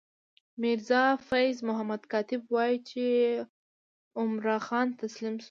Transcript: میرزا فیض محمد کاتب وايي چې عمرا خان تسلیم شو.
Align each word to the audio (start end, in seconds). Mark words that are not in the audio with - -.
میرزا 0.61 1.05
فیض 1.29 1.57
محمد 1.69 2.03
کاتب 2.11 2.41
وايي 2.53 2.77
چې 2.89 3.03
عمرا 4.21 4.57
خان 4.67 4.87
تسلیم 5.01 5.33
شو. 5.37 5.39